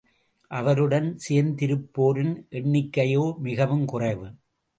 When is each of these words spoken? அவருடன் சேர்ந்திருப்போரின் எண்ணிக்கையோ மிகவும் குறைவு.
அவருடன் 0.51 1.17
சேர்ந்திருப்போரின் 1.29 2.33
எண்ணிக்கையோ 2.51 3.37
மிகவும் 3.39 3.85
குறைவு. 3.85 4.27